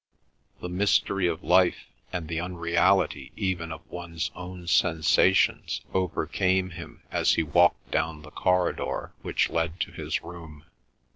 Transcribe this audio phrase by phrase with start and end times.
[0.61, 7.33] The mystery of life and the unreality even of one's own sensations overcame him as
[7.33, 10.65] he walked down the corridor which led to his room.